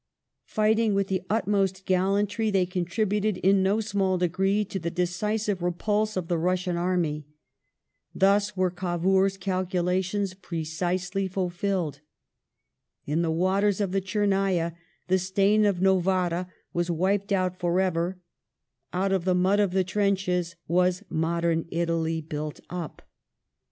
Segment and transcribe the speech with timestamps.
[0.47, 6.17] Fighting with the utmost gallantry they contributed in no small degree to the decisive repulse
[6.17, 7.27] of the Russian army.
[8.15, 11.99] Thus were' Cavoui*'s calculations precisely fulfilled.
[13.05, 14.73] In the waters of the' Tchernava
[15.07, 18.17] the stain of Novara was wiped out for ever;
[18.91, 23.03] out of the inud of the trenches was modern Italy built up.